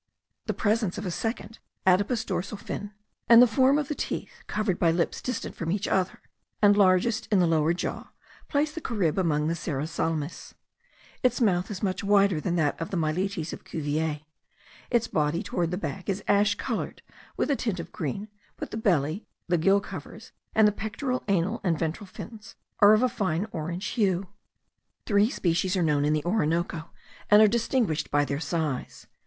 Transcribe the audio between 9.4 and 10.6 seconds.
the serra salmes.